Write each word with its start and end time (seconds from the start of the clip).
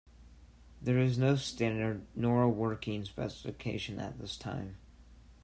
There 0.81 0.97
is 0.97 1.19
no 1.19 1.35
standard 1.35 2.07
nor 2.15 2.41
a 2.41 2.49
working 2.49 3.05
specification 3.05 3.99
at 3.99 4.17
this 4.17 4.35
time. 4.35 4.77